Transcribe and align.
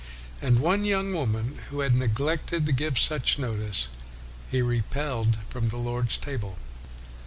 And 0.41 0.57
one 0.57 0.83
young 0.83 1.13
woman 1.13 1.59
who 1.69 1.81
had 1.81 1.93
neglected 1.93 2.65
to 2.65 2.71
give 2.71 2.97
such 2.97 3.37
notice 3.37 3.85
he 4.49 4.59
repelled 4.63 5.37
from 5.47 5.69
the 5.69 5.77
Lord's 5.77 6.17
Table. 6.17 6.57